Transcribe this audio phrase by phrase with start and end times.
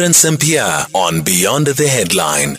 [0.00, 2.56] Cyprian Sampier on Beyond the Headline.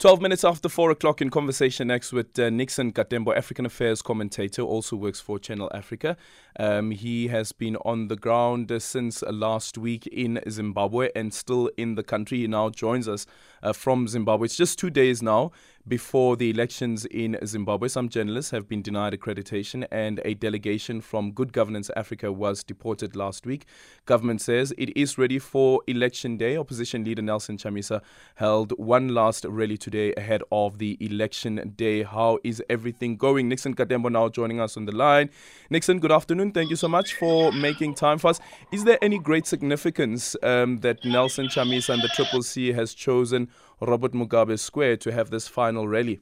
[0.00, 4.62] 12 minutes after 4 o'clock in conversation next with uh, Nixon Katembo, African Affairs commentator,
[4.62, 6.16] also works for Channel Africa.
[6.58, 11.94] Um, he has been on the ground since last week in Zimbabwe and still in
[11.94, 12.38] the country.
[12.38, 13.26] He now joins us
[13.62, 14.46] uh, from Zimbabwe.
[14.46, 15.50] It's just two days now
[15.86, 17.88] before the elections in Zimbabwe.
[17.88, 23.16] Some journalists have been denied accreditation, and a delegation from Good Governance Africa was deported
[23.16, 23.66] last week.
[24.06, 26.56] Government says it is ready for election day.
[26.56, 28.00] Opposition leader Nelson Chamisa
[28.36, 32.02] held one last rally today ahead of the election day.
[32.02, 33.48] How is everything going?
[33.48, 35.30] Nixon Katembo now joining us on the line.
[35.70, 36.43] Nixon, good afternoon.
[36.52, 38.40] Thank you so much for making time for us.
[38.72, 43.48] Is there any great significance um, that Nelson Chamisa and the Triple C has chosen
[43.80, 46.20] Robert Mugabe Square to have this final rally?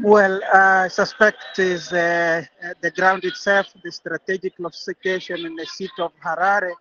[0.00, 2.44] Well, uh, I suspect is uh,
[2.80, 6.72] the ground itself, the strategic location in the city of Harare,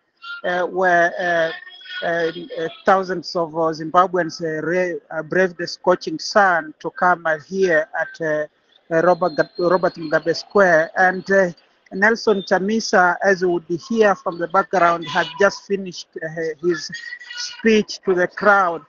[0.45, 2.31] uh, where uh, uh,
[2.85, 4.39] thousands of Zimbabweans
[5.29, 8.49] braved the scorching sun to come here at
[8.89, 10.91] Robert, Robert Mugabe Square.
[10.97, 11.23] And
[11.93, 16.27] Nelson Chamisa, as you would hear from the background, had just finished uh,
[16.61, 16.89] his
[17.35, 18.81] speech to the crowd,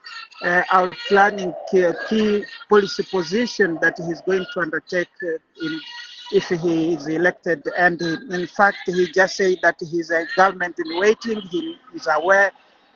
[0.43, 5.79] uh, outlining key, policy position that he's going to undertake uh, in,
[6.31, 7.63] if he is elected.
[7.77, 11.41] And in fact, he just said that he's a government in waiting.
[11.41, 12.51] He is aware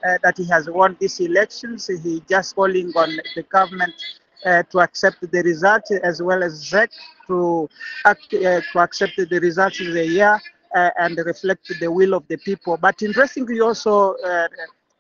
[0.06, 1.88] uh, that he has won these elections.
[1.88, 3.94] He just calling on the government
[4.46, 6.90] uh, to accept the results as well as ZEC
[7.28, 7.70] to,
[8.06, 10.40] act, uh, to accept the results of the year
[10.76, 12.78] uh, and reflect the will of the people.
[12.78, 14.48] But interestingly also, uh,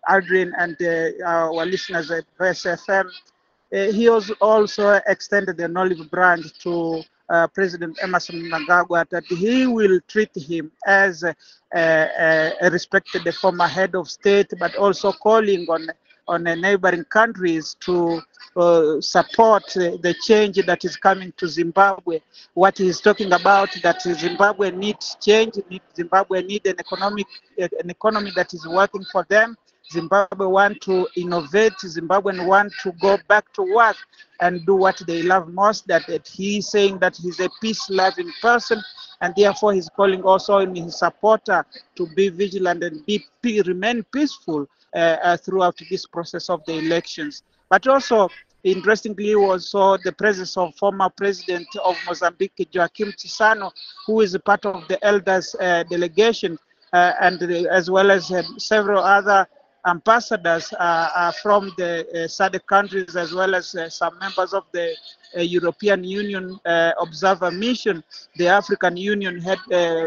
[0.09, 7.03] Adrian and uh, our listeners at VSFM, uh, he also extended an olive branch to
[7.29, 11.35] uh, President Emmerson Mnangagwa that he will treat him as a,
[11.75, 15.87] a, a respected former head of state, but also calling on
[16.27, 18.21] on the neighboring countries to
[18.55, 22.19] uh, support the change that is coming to Zimbabwe.
[22.53, 25.55] What he's talking about that Zimbabwe needs change,
[25.95, 27.27] Zimbabwe needs an economic
[27.57, 29.57] an economy that is working for them.
[29.91, 31.73] Zimbabwe want to innovate.
[31.83, 33.95] Zimbabwean want to go back to work
[34.39, 35.87] and do what they love most.
[35.87, 38.81] That, that he's saying that he's a peace-loving person,
[39.21, 41.65] and therefore he's calling also in his supporter
[41.95, 46.71] to be vigilant and be, be remain peaceful Uh, uh, throughout this process of the
[46.71, 47.43] elections.
[47.69, 48.29] But also,
[48.63, 53.73] interestingly, also the presence of former president of Mozambique, Joaquim Chissano,
[54.07, 56.57] who is a part of the elders uh, delegation,
[56.93, 59.45] uh, and as well as um, several other
[59.85, 64.95] ambassadors uh, uh, from the uh, SADC countries as well as some members of the
[65.35, 66.57] European Union
[67.01, 68.01] Observer Mission,
[68.37, 69.59] the African Union head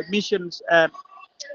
[0.08, 0.62] missions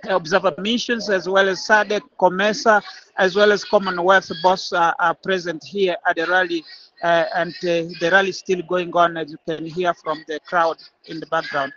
[0.10, 2.82] observer missions as well as SADC, COMESA,
[3.18, 6.64] as well as Commonwealth boss are, are present here at the rally.
[7.02, 10.40] Uh, and uh, the rally is still going on, as you can hear from the
[10.42, 11.74] crowd in the background.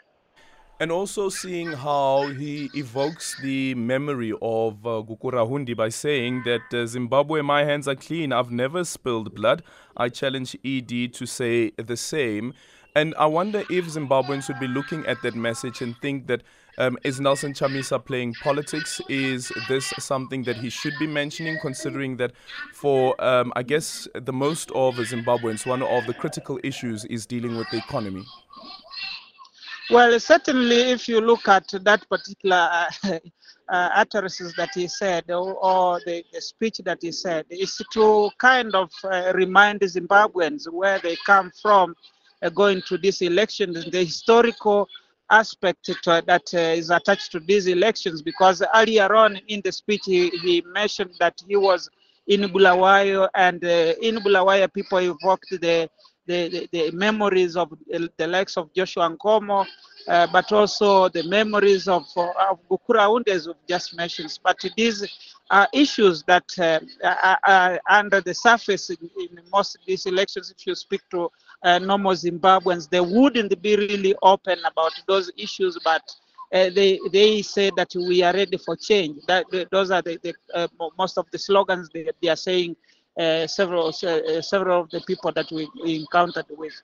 [0.78, 6.84] And also seeing how he evokes the memory of uh, Gukurahundi by saying that uh,
[6.84, 8.30] Zimbabwe, my hands are clean.
[8.30, 9.62] I've never spilled blood.
[9.96, 12.52] I challenge ED to say the same.
[12.96, 16.42] And I wonder if Zimbabweans would be looking at that message and think that
[16.78, 19.02] um, is Nelson Chamisa playing politics?
[19.10, 22.32] Is this something that he should be mentioning, considering that
[22.72, 27.58] for, um, I guess, the most of Zimbabweans, one of the critical issues is dealing
[27.58, 28.24] with the economy?
[29.90, 32.88] Well, certainly, if you look at that particular uh,
[33.68, 38.74] uh, utterances that he said, or, the, the, speech that he said, is to kind
[38.74, 41.94] of uh, remind Zimbabweans where they come from
[42.54, 44.88] going to these elections, the historical
[45.30, 50.02] aspect to, that uh, is attached to these elections because earlier on in the speech
[50.04, 51.88] he, he mentioned that he was
[52.28, 55.88] in Bulawayo and uh, in Bulawayo people evoked the
[56.26, 59.64] the, the, the memories of the likes of Joshua Nkomo,
[60.08, 64.36] uh, but also the memories of, of Gukurahundi as we've just mentioned.
[64.42, 65.06] But these
[65.50, 70.52] are issues that uh, are, are, under the surface in, in, most of these elections.
[70.56, 71.30] If you speak to
[71.66, 76.02] uh, normal Zimbabweans, they wouldn't be really open about those issues, but
[76.54, 79.16] uh, they they say that we are ready for change.
[79.26, 80.68] That those are the, the uh,
[80.98, 82.76] most of the slogans they, they are saying.
[83.18, 86.74] Uh, several uh, several of the people that we, we encountered with.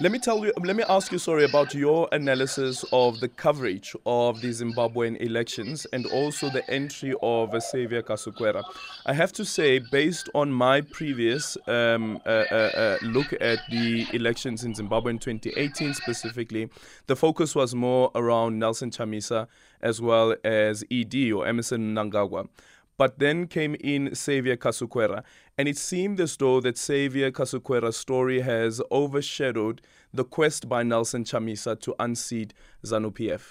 [0.00, 3.94] Let me tell you, let me ask you, sorry, about your analysis of the coverage
[4.06, 8.62] of the Zimbabwean elections and also the entry of Saviour Kasukuwere.
[9.06, 14.06] I have to say, based on my previous um, uh, uh, uh, look at the
[14.12, 16.68] elections in Zimbabwe in 2018 specifically,
[17.06, 19.48] the focus was more around Nelson Chamisa
[19.80, 22.48] as well as ED or Emmerson Mnangagwa.
[22.96, 25.24] But then came in Saviour Kasukuwere,
[25.58, 29.80] and it seemed as though that Saviour Kasukuwere's story has overshadowed
[30.12, 32.54] the quest by Nelson Chamisa to unseat
[32.84, 33.42] ZANU PF.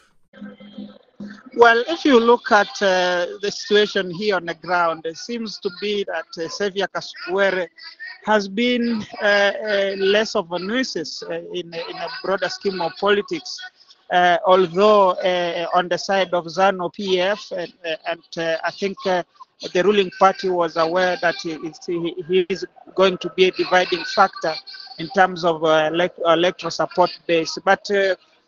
[1.55, 5.69] Well, if you look at uh, the situation here on the ground, it seems to
[5.79, 7.67] be that uh, Saviour Kasukuwere
[8.25, 12.91] has been uh, uh, less of a nuisance uh, in, in, a broader scheme of
[12.99, 13.57] politics.
[14.11, 17.73] Uh, although uh, on the side of ZANU PF, and,
[18.07, 21.53] and I think the ruling party was aware that he
[22.49, 22.65] is,
[22.95, 24.53] going to be a dividing factor
[24.99, 27.57] in terms of elect, electoral support base.
[27.63, 27.87] But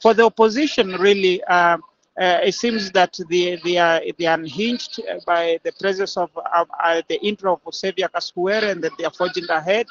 [0.02, 1.78] for the opposition, really, uh,
[2.18, 7.20] it seems that they, they, are, they are unhinged by the presence of uh, the
[7.26, 9.86] intro of Saviour Kasukuwere and that they are forging ahead.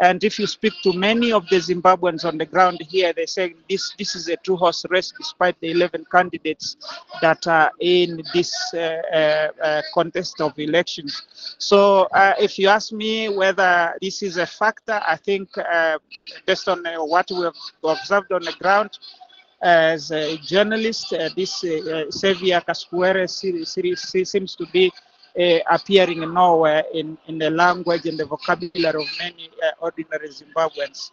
[0.00, 3.54] And if you speak to many of the Zimbabweans on the ground here, they say
[3.68, 6.76] this this is a two horse race despite the 11 candidates
[7.20, 11.22] that are in this uh, uh, uh contest of elections.
[11.58, 15.98] So uh, if you ask me whether this is a factor, I think uh,
[16.46, 18.98] based on uh, what we have observed on the ground,
[19.62, 21.60] as a journalist, this
[22.08, 25.09] Saviour Kasukuwere seems to be uh,
[25.70, 31.10] appearing nowhere in, in the language and the vocabulary of many uh, ordinary Zimbabweans.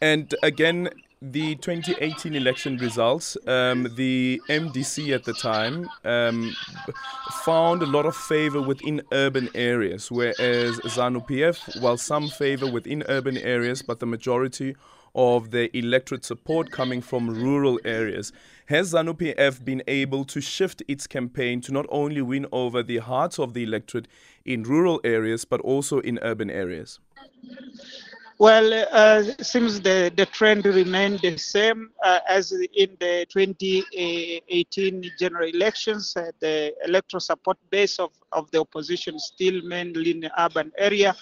[0.00, 0.90] And again,
[1.22, 6.54] the 2018 election results, um, the MDC at the time um,
[7.42, 13.02] found a lot of favor within urban areas, whereas ZANU PF, while some favor within
[13.08, 14.76] urban areas, but the majority
[15.14, 18.32] of the electorate support coming from rural areas.
[18.66, 22.96] Has ZANU PF been able to shift its campaign to not only win over the
[22.98, 24.08] hearts of the electorate
[24.44, 26.98] in rural areas, but also in urban areas?
[28.38, 35.48] Well, uh, seems the, the trend remained the same uh, as in the 2018 general
[35.48, 36.16] elections.
[36.16, 41.14] Uh, the electoral support base of, of the opposition still mainly in the urban area.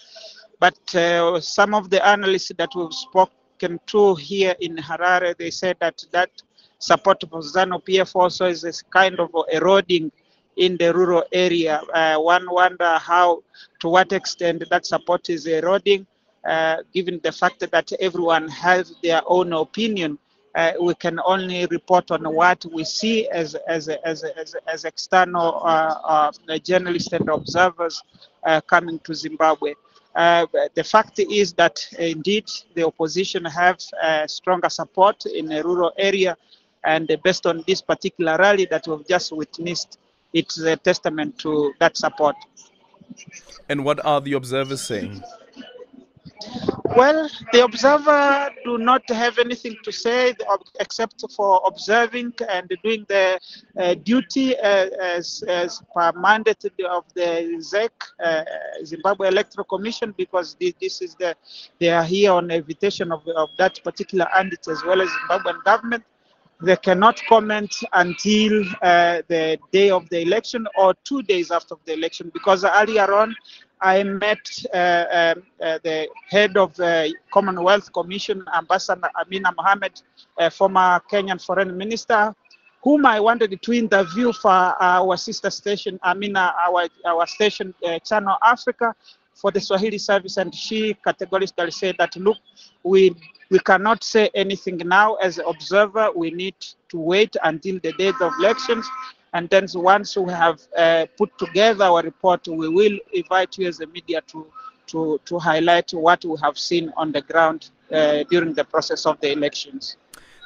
[0.61, 5.77] But uh, some of the analysts that we've spoken to here in Harare, they said
[5.81, 6.31] that that
[6.79, 10.11] support for ZANU PF also is a kind of eroding
[10.57, 11.81] in the rural area.
[11.93, 13.43] Uh, one wonder how,
[13.81, 16.07] to what extent that support is eroding,
[16.45, 20.19] uh, given the fact that everyone has their own opinion.
[20.55, 25.61] Uh, we can only report on what we see as as as as, as external
[25.65, 28.01] uh, uh, journalists and observers
[28.45, 29.75] uh, coming to Zimbabwe.
[30.15, 33.81] The fact is that indeed the opposition have
[34.31, 36.37] stronger support in a rural area,
[36.85, 39.99] and based on this particular rally that we've just witnessed,
[40.33, 42.37] it's a testament to that support.
[43.69, 45.23] And what are the observers saying?
[46.97, 50.35] Well, the observer do not have anything to say
[50.79, 53.41] except for observing and doing the
[53.79, 57.91] uh, duty uh, as, as per mandate of the ZEC,
[58.25, 58.45] uh,
[58.85, 61.35] Zimbabwe Electoral Commission, because this, this, is the
[61.81, 66.05] they are here on invitation of, of that particular entity as well as Zimbabwean government.
[66.65, 71.93] They cannot comment until uh, the day of the election or two days after the
[71.93, 73.35] election because earlier on
[73.83, 74.39] I met
[74.73, 80.01] uh, um, uh, the head of the Commonwealth Commission, Ambassador Amina Mohamed,
[80.53, 82.35] former Kenyan foreign minister,
[82.83, 88.37] whom I wanted to interview for our sister station, Amina, our, our station, uh, Channel
[88.43, 88.95] Africa,
[89.35, 92.39] for the Swahili service, and she categorically said that, look,
[92.83, 93.15] we
[93.51, 96.11] we cannot say anything now as an observer.
[96.15, 96.57] We need
[96.89, 98.89] to wait until the date of elections
[99.35, 103.81] and then once we have uh, put together our report, we will invite you as
[103.81, 104.47] a media to,
[104.87, 109.21] to, to highlight what we have seen on the ground uh, during the process of
[109.21, 109.97] the elections.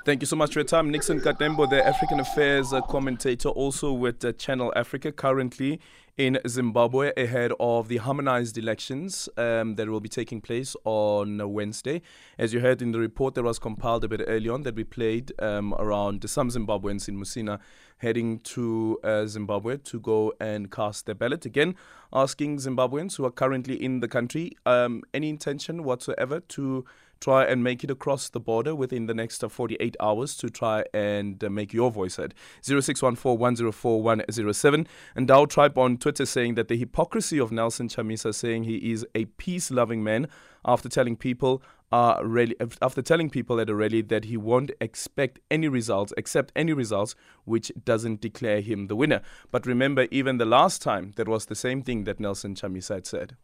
[0.06, 0.90] Thank you so much for your time.
[0.90, 5.80] Nixon Katembo, the African Affairs commentator, also with uh, Channel Africa, currently
[6.18, 12.02] in Zimbabwe ahead of the harmonized elections um, that will be taking place on Wednesday.
[12.36, 14.82] As you heard in the report that was compiled a bit early on, that we
[14.82, 17.60] played um, around some Zimbabweans in Musina
[17.98, 21.46] heading to uh, Zimbabwe to go and cast their ballot.
[21.46, 21.76] Again,
[22.12, 26.84] asking Zimbabweans who are currently in the country um, any intention whatsoever to
[27.20, 30.84] try and make it across the border within the next uh, 48 hours to try
[30.92, 32.34] and uh, make your voice heard.
[32.62, 38.92] 0614 And Dow Tribe on Twitter saying that the hypocrisy of Nelson Chamisa saying he
[38.92, 40.28] is a peace loving man
[40.64, 45.38] after telling people uh, really, after telling people at a rally that he won't expect
[45.50, 49.22] any results, accept any results which doesn't declare him the winner.
[49.50, 53.06] But remember, even the last time, that was the same thing that Nelson Chamisa had
[53.06, 53.36] said.